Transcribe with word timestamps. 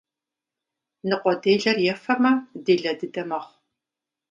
Ныкъуэделэр 1.07 1.77
ефэмэ, 1.93 2.31
делэ 2.65 2.91
дыдэ 2.99 3.23
мэхъу. 3.29 3.55